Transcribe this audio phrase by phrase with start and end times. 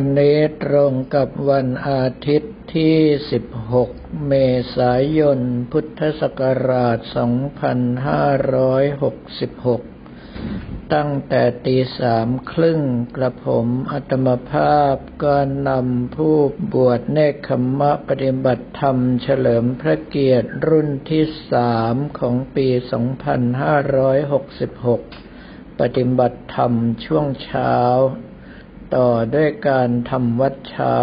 [0.00, 2.96] วันนี้ตรงกับวันอาทิตย์ที่
[3.62, 4.32] 16 เม
[4.76, 5.40] ษายน
[5.72, 6.98] พุทธศักราช
[9.98, 12.80] 2566 ตั้งแต่ตีสามครึ่ง
[13.16, 15.36] กระผมอัตมภาพก็
[15.68, 16.36] นำผู้
[16.74, 22.68] บวชเนคขมมะปฏิบัติธรรมเฉลิมพระเกียรติรุ่นที่สามของปี
[24.04, 26.72] 2566 ปฏิบัติธรรม
[27.04, 27.76] ช่วงเช้า
[28.96, 31.00] ต่อด้วยการทำวัดเช้า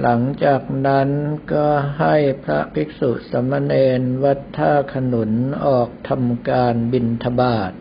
[0.00, 1.08] หลังจากนั้น
[1.52, 1.66] ก็
[1.98, 5.32] ให้พระภิกษุสมณเณรวัดท่าขนุน
[5.66, 7.72] ออกทำการบินทบาท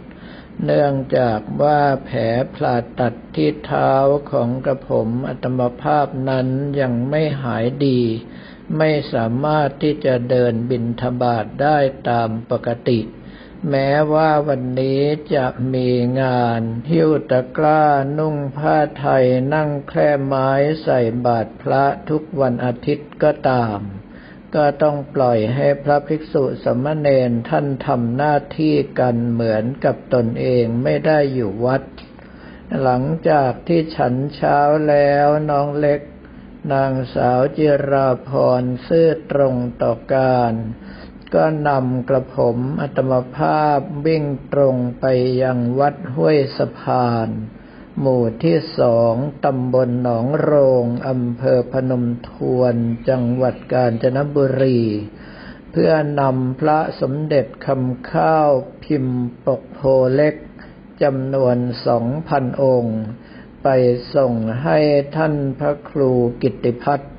[0.66, 2.20] เนื่องจากว่าแผล
[2.55, 3.94] ผลาตัดที่เท้า
[4.31, 6.47] ของกระผมอัตมภาพนั้น
[6.80, 8.02] ยังไม่หายดี
[8.77, 11.77] ไม่สามารถที่จะเดินบินทบาทได้
[12.09, 12.99] ตามปกติ
[13.70, 15.02] แม้ว่าวันนี้
[15.35, 15.89] จะมี
[16.21, 17.83] งาน หิ้วตะกร้า
[18.17, 20.49] นุ่งผ้าไทยนั่งแคร่ไม้
[20.83, 23.80] ใส่บาตรพระทุกวันอาทิตย์ก็ตาม
[24.55, 31.83] ก็ต้องปล่อยให้พระภิกษุสมณเณรท่านทำหน้าที่กันเหมือนกับตนเองไม่ได้อยู่วัด
[32.81, 36.02] หลังจากที่ฉันเช้าแล้วน้องเล็ก
[36.73, 40.53] นางสาวจิราพรซื่อตรงต่อการ
[41.36, 45.06] ก็นำกระผมอัตมภาพวิ่งตรงไป
[45.42, 47.30] ยังวัดห้วยสะพาน
[48.00, 49.14] หมู่ที่สอง
[49.45, 52.75] ตำบลหนองโรงอำเภอพนมทวน
[53.09, 54.81] จังหวัดกาญจนบุรี
[55.72, 58.50] เพื่อนำพระสมเด็จคำข้าว
[58.83, 59.80] พิมพ์ปกโพ
[60.16, 60.36] เล็ก
[61.03, 63.00] จำนวนสองพันองค์
[63.64, 63.67] ไป
[64.16, 64.33] ส่ง
[64.64, 64.80] ให้
[65.16, 66.11] ท่านพระครู
[66.42, 67.14] กิติพัฒน์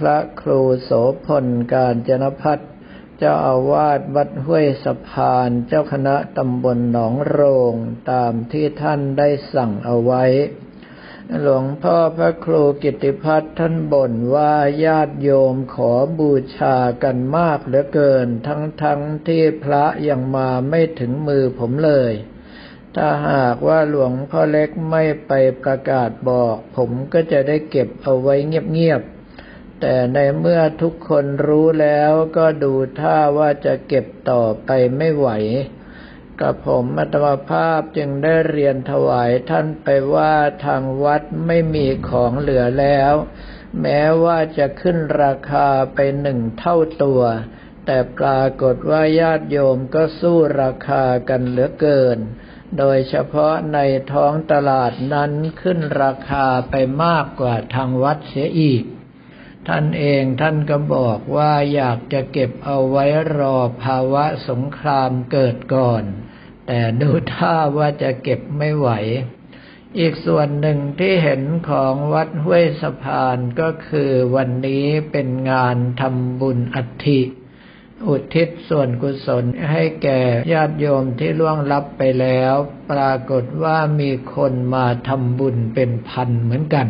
[0.00, 0.90] พระครูโส
[1.26, 2.70] พลการจนพัฒน์
[3.20, 7.40] เจ้าอาวาสวัดห้วยสะพาน เจ้าคณะตำบลหนองโร
[7.72, 7.74] ง
[8.12, 10.24] ตามที่ท่านได้สั่งเอาไว้
[11.40, 22.12] หลวงพ่อพระครูกิติพัฒน์ท่านบ่นว่าญาติโยมขอบูชากันมากเหลือเกิน ทั้งทั้งที่พระยังมาไม่ถึงมือผมเลย
[22.96, 29.17] ถ้าหากว่าหลวงพ่อเล็กไม่ไปประกาศบอก ผมก็จะได้เก็บเอาไว้เงียบๆ
[29.80, 35.28] แต่ในเมื่อทุกคนรู้แล้วก็ดูท่าว่าจะเก็บต่อไปไม่ไหว
[36.40, 40.34] กับผมอัตมาภาพจึงได้เรียนถวายท่านไปว่า
[40.66, 43.14] ทางวัดไม่มีของเหลือแล้ว
[43.82, 47.22] แม้ว่าจะขึ้นราคาไปหนึ่งเท่าตัว
[47.86, 52.18] แต่ปรากฏว่าญาติโยมก็สู้ราคากันเหลือเกิน
[52.78, 53.78] โดยเฉพาะใน
[54.12, 56.74] ท้องตลาดนั้นขึ้นราคาไป
[57.04, 58.84] มากกว่าทางวัดเสียอีก
[59.68, 63.04] ท่านเองท่านก็บอกว่าอยากจะเก็บเอาไว้
[63.38, 66.04] รอภาวะสงครามเกิดก่อน
[66.66, 68.90] แต่ดูท่าว่าจะเก็บไม่ไหว
[69.98, 77.20] อีกส่วนหนึ่งที่เห็นของวัดห้วยสะพานก็คือวันนี้เป็นงานทำบุญอัฐิ
[78.06, 80.20] อุทิศส่วนกุศลให้แก่
[80.52, 82.54] ญาติโยมที่ล่วงลับไปแล้ว
[82.90, 86.88] ปรากฏว่ามีคนมาทำบุญเป็นพันเหมือนกัน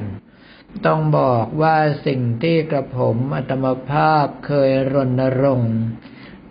[0.87, 5.77] ต้องบอกว่าสิ่งที่กระผมอัตมภาพเคยรณรงค์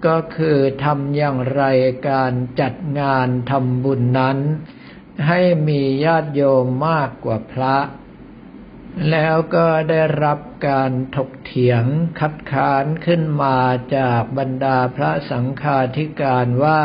[0.06, 1.64] ก็คือทำอย่างไร
[2.10, 4.38] การจัดงานทำบุญนั้น
[5.28, 7.78] ให้มีญาติโยมมากกว่าพระ
[9.12, 11.84] แล้วก็ได้รับการถกเถียง
[12.20, 13.58] คัดค้านขึ้นมา
[13.96, 16.84] จากบรรดาพระสังฆาธิการว่า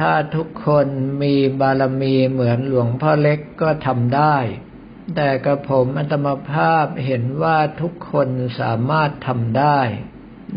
[0.00, 0.86] ถ้าทุกคน
[1.22, 4.36] มีบารมีเหมือนหลวงพ่อเล็กก็ทำได้
[5.16, 8.28] แต่กระผมอัตมภาพเห็นว่าทุกคน
[8.60, 9.80] สามารถทำได้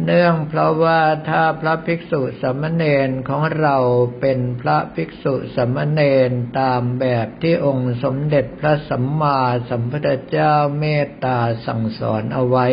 [0.05, 3.77] เนื่องเพราะว่าถ้าพระภิกษุสมณเณรของเรา
[4.19, 12.67] เป็นพระภิกษุสมณเณรตามแบบที่องค์สมเด็จพระสัมมาสัมพุทธเจ้าเมตตาสั่งสอนเอาไว้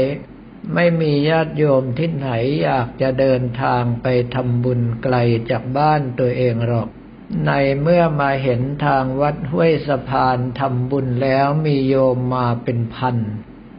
[0.75, 2.31] ไม่มีญาติโยมที่ไหน
[2.63, 5.17] อยากจะเดินทางไปทำบุญไกล
[5.51, 6.89] จากบ้านตัวเองหรอก
[7.47, 13.17] ในเมื่อมาเห็นทางวัดห้วยสะพานทำบุญแล้วมีโยมมาเป็นพัน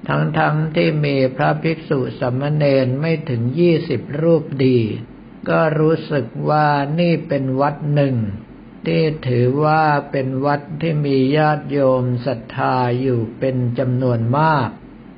[0.07, 0.39] ทั้งๆท
[0.75, 4.79] ที่มีพระภิกษุสมณเณรไม่ถึงยี่สิบรูปดี
[5.49, 6.67] ก็รู้สึกว่า
[6.99, 8.15] นี่เป็นวัดหนึ่ง
[8.85, 14.69] ที่ถือว่าเป็นวัดที่มีญาติโยมศรัทธาอยู่เป็นจำนวนมาก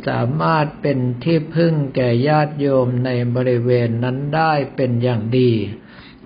[0.08, 5.52] สามารถเป็นที่พึ่งแก่ญาติโยมในบริเวณนั้นได้เป็นอย่างดี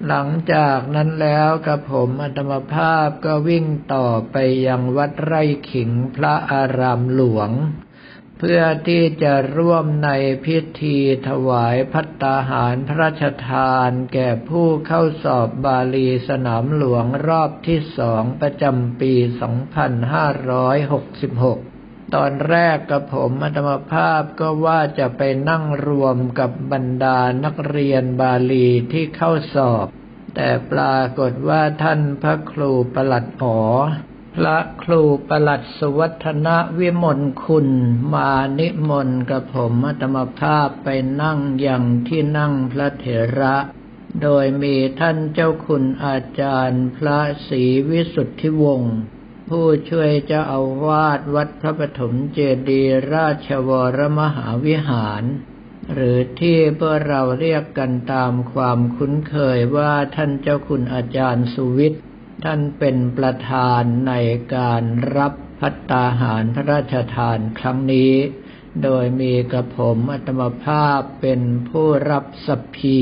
[0.05, 4.35] หลังจากนั้นแล้วกับผมอัตมภาพก็วิ่งต่อไป
[4.67, 7.49] ยังวัดไร่ขิงพระอารามหลวง
[8.37, 10.09] เพื่อที่จะร่วมใน
[10.45, 10.97] พิธี
[11.27, 21.76] ถวายพัตตาหารพระราชทานแก่ผู้เข้าสอบบาลีสนามหลวงรอบที่สองประจำปี 2566
[22.15, 29.87] ตอนแรกกับผมอัตมภาพก็ว่าจะไปนั่งรวมกับบรรดานักเรียนบาลีที่เข้าสอบ
[30.35, 33.59] แต่ปรากฏว่าท่านพระครูประหลัดหอ
[34.35, 36.47] พระครูประหลัดสุวัฒน
[36.79, 37.67] วิมลคุณ
[38.13, 40.87] มานิมนต์กับผมอัตมภาพไป
[41.21, 43.05] นั่งอย่างที่นั่งพระเถ
[43.39, 43.55] ระ
[44.21, 47.19] โดยมีท่านเจ้าคุณอาจารย์พระ
[47.49, 48.95] ศรีวิสุทธิวงศ์
[49.49, 52.39] ผู้ช่วยเจ้าอาวาสวัดพระปฐมเจ
[52.69, 52.81] ดี
[53.13, 55.23] ราชวรมหาวิหาร
[55.93, 62.01] หรือที่พวกเราเรียกกันตามความคุ้นเคยว่าท่านเจ้าคุณอาจารย์สุวิทย์
[62.43, 64.13] ท่านเป็นประธานใน
[64.55, 64.83] การ
[65.17, 68.13] รับพัตตาหารพระราชทานครั้งนี้
[68.83, 72.99] โดยมีกระผมอัตมภาพเป็นผู้รับสัพพี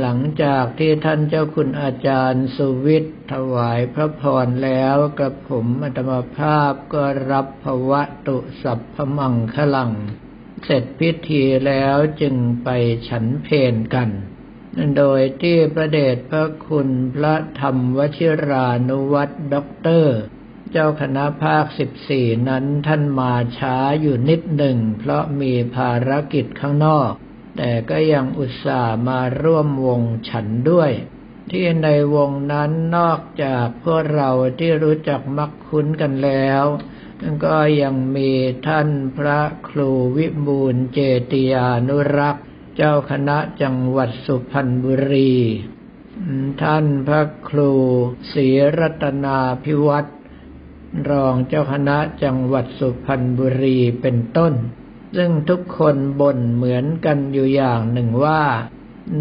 [0.00, 9.90] หลังจากที่ท่านเจ้าคุณอาจารย์สุวิทย์ถวายพระพรแล้วกับผมอัตมภาพก็รับภวะตุสัพพมังคลัง
[10.64, 12.68] เสร็จพิธีแล้วจึงไป
[13.08, 14.10] ฉันเพนกัน
[14.96, 20.18] โดยที่ประเดชพระคุณพระธรรมวชิรานุวัตรด็อกเตอร์
[20.70, 27.12] เจ้าคณะภาคสิบสี่นั้นท่านมาช้าอยู่นิดหนึ่ง เพราะมีภารกิจข้างนอก
[27.56, 30.92] แต่ก็ยังอุตส่าห์มาร่วมวงฉันด้วย
[31.50, 36.64] ที่ในวงนั้นนอกจากพวกเราที่รู้จักมักคุ้นกันแล้ว
[37.44, 38.30] ก็ยังมี
[38.66, 40.98] ท่านพระครูวิบูลเจ
[41.30, 42.44] ติยานุรักษ์
[42.76, 45.34] เจ้าคณะจังหวัดสุพรรณบุรี
[46.62, 47.72] ท่านพระครู
[48.32, 48.46] ศรี
[48.78, 50.10] รัตนาพิวัตร
[51.10, 54.52] รองเจ้าคณะจังหวัดสุพรรณบุรีเป็นต้น
[55.16, 58.42] ซึ่งทุกคนบ่นเหมือนกันอยู่อย่างหนึ่งว่า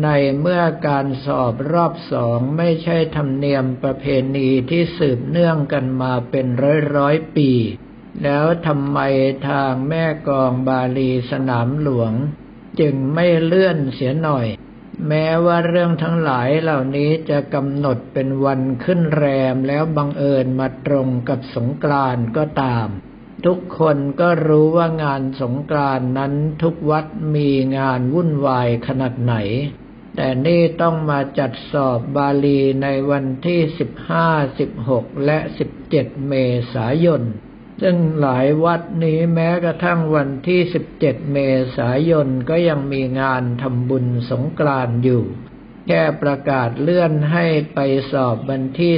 [0.03, 0.07] ใน
[0.39, 4.05] เมื่อการสอบรอบสองไม่ใช่ธรรมเนียมประเพ
[4.35, 7.51] ณีที่สืบเนื่องกันมาเป็นร้อยร้อยปี
[8.23, 8.99] แล้วทำไม
[9.49, 12.13] ทางแม่กองบาลีสนามหลวง
[12.79, 14.47] จึงไม่เลื่อนเสียหน่อย
[15.07, 22.87] แม้ว่าเรื่องทั้งหลายเหล่านี้จะกำหนดเป็นวันขึ้นแรมแล้วบังเอิญมาตรงกับสงกรานต์ก็ตาม
[23.45, 26.33] ทุกคนก็รู้ว่างานสงกรานนั้น
[26.63, 27.05] ทุกวัด
[27.35, 29.35] มีงานวุ่นวายขนาดไหน
[30.15, 33.59] แต่นี่ต้องมาจัดสอบบาลีในวันที่
[34.23, 35.38] 15 16 และ
[35.83, 36.33] 17 เม
[36.73, 37.23] ษายน
[37.81, 40.61] ซึ่งหลายวัดนี้แม้กระทั่งวันที่
[40.97, 41.37] 17 เม
[41.77, 45.23] ษายนก็ยังมีงานทำบุญสงกรานอยู่
[45.87, 47.79] แค่ประกาศเลื่อนให้ไป
[48.11, 48.94] สอบวันที่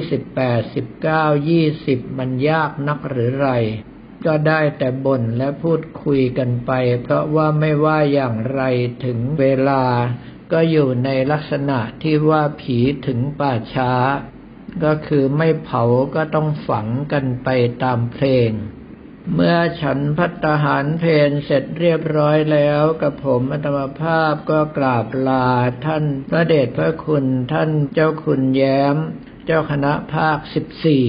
[1.60, 3.50] 18 19 20 มันยากนักหรือไร
[4.26, 6.72] ก็ได้แต่บ่นและพูดคุยกันไป
[7.02, 8.62] เพราะว่าไม่ว่าอย่างไร
[9.06, 9.84] ถึงเวลา
[10.52, 12.78] ก็อยู่ในลักษณะที่ว่าผี
[13.08, 13.94] ถึงป่าช้า
[14.84, 15.84] ก็คือไม่เผา
[16.16, 17.50] ก็ต้องฝังกันไป
[17.84, 18.52] ตามเพลง
[19.36, 25.48] เมื่อฉันพัฒหารเพลเสร็จเรียบร้อยแล้วกับผมอัตมภาพก็กราบลา
[25.86, 28.98] ท่านพระเดชพระคุณท่านเจ้าคุณแย้ม
[29.46, 31.08] เจ้าคณะภาคสิบสี่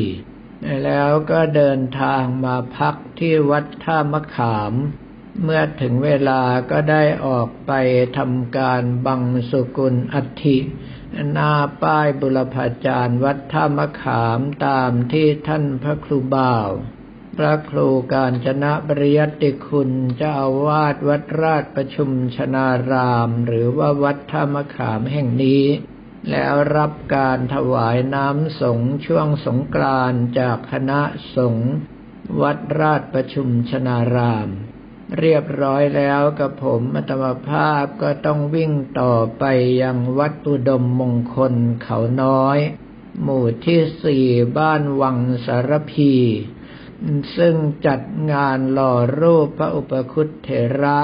[0.85, 4.73] แล้วก็เดินทางมาพักที่วัดท่ามะขาม
[5.43, 7.73] เมื่อถึงเวลาก็ได้ออกไป
[8.19, 10.59] ทำการบังสุกุลอัฐิ
[11.33, 11.53] หน้า
[11.83, 16.71] ป้ายบุรพาจารย์วัดท่ามะขามตามที่ท่านพระครูบ่าว
[17.39, 25.65] พระครูการจนะบริยติคุณเจ้าอาวาสวัดราชประชุมชนาราม หรือว่าวัดท่ามะขามแห่งนี้
[26.31, 31.01] แล้วรับการถวายน้ำสงช่วงสงกรานจากคณะ
[31.37, 31.73] สงฆ์
[32.41, 34.49] วัดราชประชุมชนาราม
[35.19, 39.45] เรียบร้อยแล้วกับผมอัตมภาพก็ต้องวิ่งต่อไป
[39.83, 42.59] ยังวัดอุดมมงคลเขาน้อย
[43.23, 44.27] หมู่ที่สี่
[44.59, 46.15] บ้านวังสารพี
[47.37, 47.55] ซึ่ง
[47.87, 48.01] จัด
[48.33, 50.49] งานหล่อรูปพระอุปคุตเถ
[50.83, 51.01] ระ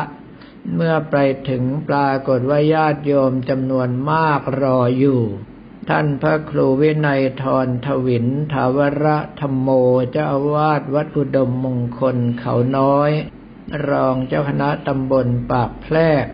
[0.74, 1.16] เมื่อไป
[1.48, 5.22] ถึงปรากฏว่าญาติโยมจำนวนมากรออยู่
[5.88, 9.68] ท่านพระครูวินัยทรทวินทาวระธรรมโม
[10.12, 13.10] เจ้าอาวาสวัดอุดมมงคลเขาน้อย
[13.88, 16.24] รองเจ้าคณะตำบลปากแพรก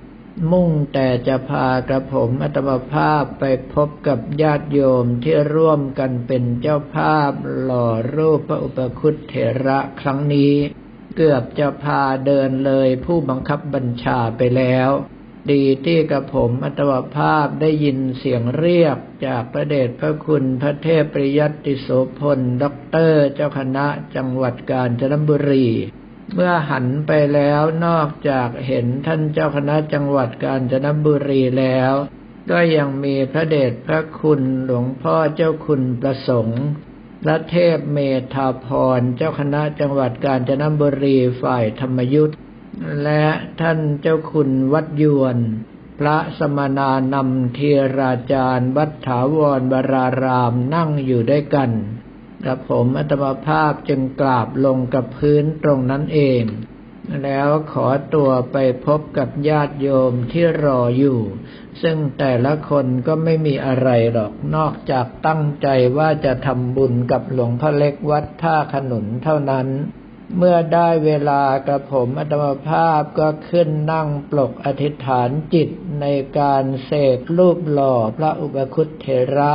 [0.51, 9.35] มุ่งแต่จะพากระผมอัตมภาพไปพบกับญาติโยมที่ร่วมกันเป็นเจ้าภาพหล่อรูปพระอุปคุตเถ
[9.67, 10.55] ระครั้งนี้
[11.17, 14.91] เกือบจะพาเดินเลยผู้บังคับบัญชาไปแล้ว
[15.53, 25.69] ดีที่กระผม/อาตมภาพได้ยินเสียงเรียกจากพระเดชพระคุณพระเทพปริยัติโสภณด็อกเตอร์เจ้าคณะจังหวัดกาญจนบุรี
[26.35, 31.93] เมื่อหันไปแล้วนอกจากเห็นท่านเจ้าคณะจังหวัดกาญจนบุรีแล้ว
[32.51, 36.63] ก็ยังมีพระเดชพระคุณหลวงพ่อเจ้าคุณประสงค์
[37.25, 37.99] และเทพเม
[38.35, 38.67] ธาพ
[38.99, 42.39] ร เจ้าคณะจังหวัดกาญจนบุรีฝ่ายธรรมยุทธ์
[43.03, 43.25] และ
[43.61, 45.39] ท่านเจ้าคุณวัดยวน
[46.01, 51.71] พระสมณานำเทีราจารย์ วัดถาวรบรารามนั่งอยู่ด้วยกัน
[52.45, 56.43] กระผมอัตมภาพจึงกราบลงกับพื้นตรงนั้นเอง
[57.23, 61.21] แล้วขอตัวไปพบกับญาติโยมที่รออยู่
[61.83, 69.69] ซึ่งแต่ละคนก็ไม่มีอะไรหรอกนอกจากตั้งใจว่าจะทำบุญกับหลวงพ่อเล็กวัดท่าขนุนเท่านั้น
[70.39, 75.69] เมื่อได้เวลากระผมอัตมภาพก็ขึ้นนั่งปลกอธิษฐานจิต
[76.01, 76.07] ใน
[76.39, 79.55] การเสกรูปหล่อพระอุปคุตเถระ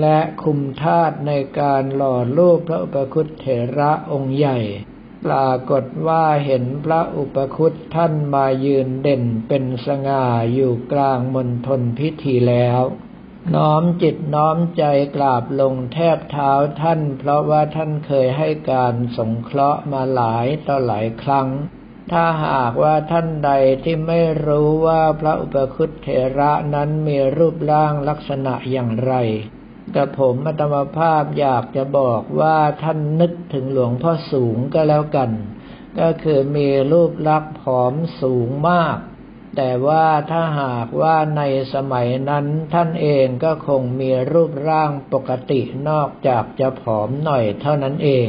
[0.00, 3.46] และคุมธาตุในการหล่อรูปพระอุปคุตเถ
[3.78, 4.58] ระองค์ใหญ่
[5.24, 12.80] ปรากฏว่าเห็นพระอุปคุตท่านมายืนเด่นเป็นสง่าอยู่กลางมณฑลพิธีแล้ว
[13.54, 14.84] น้อมจิตน้อมใจ
[15.16, 21.48] กราบลงแทบเท้าท่าน เพราะว่าท่านเคยให้การสงเคราะห์มาหลายต่อหลายครั้ง
[22.12, 23.50] ถ้าหากว่าท่านใด
[23.84, 29.14] ที่ไม่รู้ว่าพระอุปคุตเถระนั้นมีรูปร่างลักษณะอย่างไร
[29.96, 35.30] กับผมอัตมภาพอยากจะบอกว่าท่านนึกถึงหลวงพ่อสูงก็แล้วกัน
[36.00, 38.98] ก็คือมีรูปลักษณ์ผอมสูงมาก
[39.56, 41.42] แต่ว่าถ้าหากว่าใน
[41.74, 48.28] สมัยนั้นท่านเองก็คงมีรูปร่างปกตินอกจากจะผอมหน่อยเท่านั้นเอง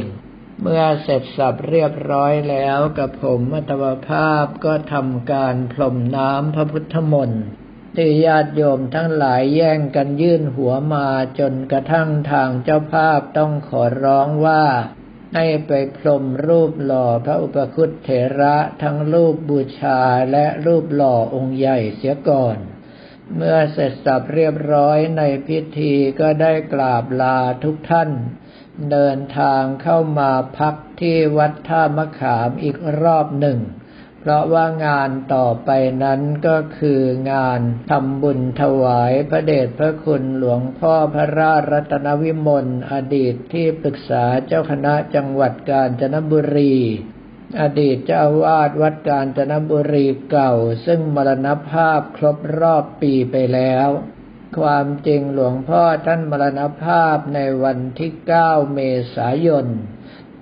[0.62, 7.44] เมื่อเสร็จสับเรียบร้อยแล้วกับผมอัตมภาพก็ทำการพรมน้ำพระพุทธมนต์
[7.96, 11.08] ที่ญาติโยมทั้งหลายแย่งกันยื่นหัวมา
[11.38, 14.64] จนกระทั่งทางเจ้าภาพต้องขอร้องว่า
[15.34, 18.10] ให้ไปพรมรูปหล่อพระอุปคุตเถ
[18.40, 20.00] ระทั้งรูปบูชา
[20.32, 22.56] และรูปหล่อองค์ใหญ่เสียก่อน
[23.36, 28.10] เมื่อเสร็จสับเรียบร้อยในพิธีก็ได้กราบลาทุกท่าน
[28.90, 33.58] เดินทางเข้ามาพักที่วัดท่ามะขามอีกรอบหนึ่ง
[34.26, 35.70] เพราะว่างานต่อไป
[36.02, 37.02] นั้นก็คือ
[37.32, 46.76] งานทำบุญถวายพระเดชพระคุณหลวงพ่อพระราชรัตนวิมลอดีตที่ปรึกษาเจ้าคณะจังหวัดกาญจนบุรี
[47.60, 50.52] อดีตเจ้าวาดวัดกาญจนบุรีเก่า
[50.86, 53.88] ซึ่งมรณภาพครบรอบปีไปแล้ว
[54.58, 58.10] ความจริงหลวงพ่อท่านมรณภาพในวันที่
[58.42, 58.80] 9 เม
[59.14, 59.66] ษายน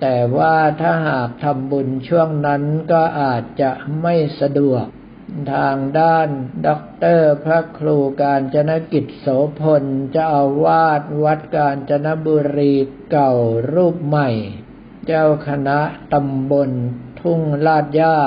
[0.05, 3.71] แต่ว่าถ้าหากทำบุญช่วงนั้นก็อาจจะ
[4.03, 4.85] ไม่สะดวก
[5.55, 6.29] ทางด้าน
[6.67, 9.27] ด็อกเตอร์พระครูการจนกิจโส
[9.61, 12.75] พลจะเอาวาดวัดการจนบุรี
[13.11, 13.33] เก่า
[13.75, 14.31] รูปใหม่
[15.07, 15.79] เจ้าคณะ
[16.13, 16.71] ตำบล
[17.21, 18.19] ทุ่งลาดย่า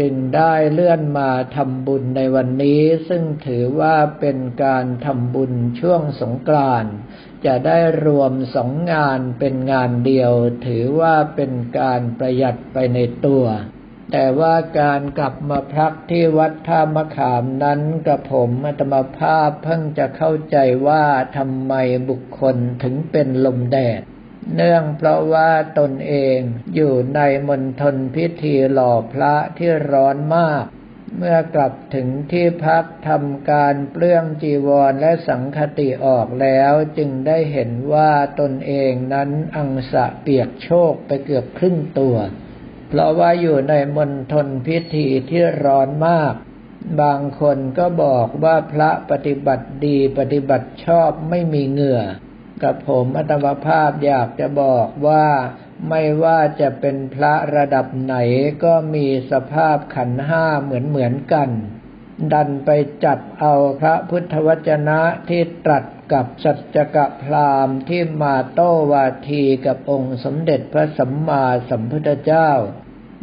[0.00, 6.94] จึงได้เลื่อนมาทำบุญในวันนี้ ซึ่งถือว่าเป็นการทำบุญช่วงสงกรานต์
[7.46, 10.32] จะได้รวมสองงานเป็นงานเดียว
[10.66, 13.44] ถือว่าเป็นการประหยัดไปในตัว
[14.12, 21.04] แต่ว่าการกลับมาพักที่วัดท่ามะขามนั้นกับผมอัตมาภาพเพิ่งจะเข้าใจว่า
[21.36, 21.74] ทำไม
[22.10, 24.02] บุคคลถึงเป็นลมแดด
[24.54, 26.38] เนื่องเพราะว่าตนเอง
[26.74, 30.64] อยู่ในมณฑลพิธีหล่อพระที่ร้อนมาก
[31.16, 42.16] เมื่อกลับถึงที่พักทำการเปลื้องจีวรและสังคติออกแล้วจึงได้เห็นว่าตนเองนั้นอังสะเปียกโชกไปเกือบครึ่งตัว
[42.88, 46.34] เพราะว่าอยู่ในมณฑลพิธีที่ร้อนมาก
[47.02, 52.02] บางคนก็บอกว่าพระปฏิบัติดีปฏิบัติชอบไม่มีเหงื่อ
[52.62, 55.26] กับผมอัตมภาพอยากจะบอกว่า
[55.88, 58.16] ไม่ว่าจะเป็นพระระดับไหน
[58.64, 61.50] ก็มีสภาพขันห้าเหมือนเหมือนกัน
[62.32, 62.70] ดันไป
[63.04, 72.50] จับเอาพระพุทธวจนะที่ตรัสกับสัจกะพรามที่มาโต้วาทีกับองค์สมเด็จพระสัมมาสัมพุทธเจ้า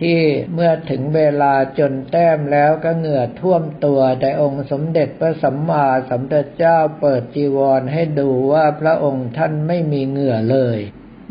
[0.01, 0.19] ที่
[0.53, 10.79] เมื่อถึงเวลาจนแต้มแล้วก็เหงื่อท่วมตัวแต่องค์สมเด็จพระสัมมาสัมพุทธเจ้าเปิดจีวรให้ดูว่าพระองค์ท่านไม่มีเหงื่อเลย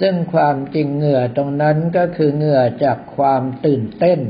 [0.03, 4.21] ซึ่งความจริงเหงื่อตรงนั้นก็คือเหงื่อจากความตื่นเต้น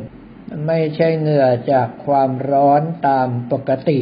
[0.66, 4.00] ไม่ใช่เหงื่อจากความร้อนตามปกติ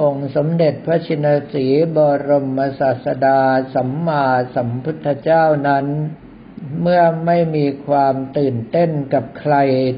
[0.00, 1.66] องค์สมเด็จพระชินสี
[1.96, 3.40] บรมศาสดา
[3.74, 5.86] สัมมาสัมพุทธเจ้านั้น
[6.80, 9.54] เมื่อไม่มีความตื่นเต้นกับใคร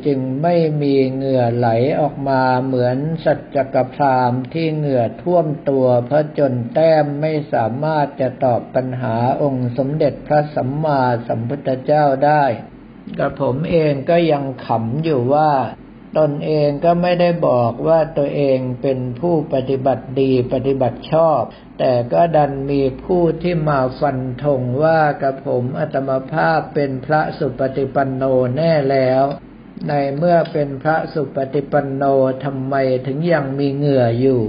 [0.06, 1.68] จึงไม่มีเหงื่อไหล
[2.00, 12.44] ออกมาเหมือนสัจกพรามที่เหงื่อท่วมตัวเพราะจนแต้มไม่สามารถจะตอบปัญหาองค์สมเด็จพระสัมมาสัมพุทธเจ้าได้
[13.18, 15.50] กับผมเองก็ยังขำอยู่ว่า
[16.18, 21.40] ตนเองก็ไม่ได้บอกว่าตัวเองเป็นผู้ปฏิบัติดีปฏิบัติชอบ
[21.78, 28.22] แต่ก็ดันมีผู้ที่มาฟันธงว่ากับผมอัตมภาพเป็นพระสุปฏิปันโน
[28.56, 29.22] แน่แล้ว
[29.88, 32.04] ในเมื่อเป็นพระสุปฏิปันโน
[32.44, 32.74] ทำไม
[33.06, 34.42] ถึงยังมีเหงื่ออยู่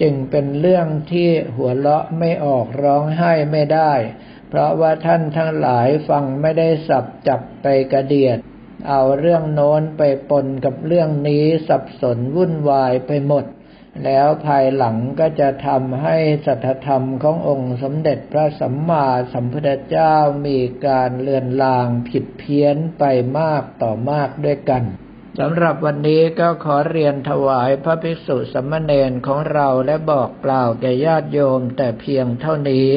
[0.00, 3.92] จึงเป็นเรื่องที่หัวเราะไม่ออกร้องไห้ไม่ได้
[4.48, 8.38] เพราะว่าท่านทั้งหลายฟังไม่ได้สับจับไปกระเดียด
[8.88, 13.44] เอาเรื่องโน้นไปปนกับเรื่องนี้สับสนวุ่นวายไปหมด
[14.04, 16.16] แล้วภายหลังก็จะทำให้
[16.46, 20.14] สัทธรรมขององค์สมเด็จพระสัมมาสัมพุทธเจ้า
[20.46, 23.04] มีการเลือนลางผิดเพี้ยนไป
[23.38, 24.84] มากต่อมากด้วยกัน
[25.38, 32.88] สำหรับวันนี้ก็ขอเรียนถวายพระภิกษุสมณเณรของเราและบอกกล่าวแก่ญาติโยมแต่เพียงเท่านี้